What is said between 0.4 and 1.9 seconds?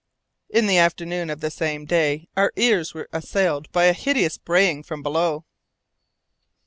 In the afternoon of the same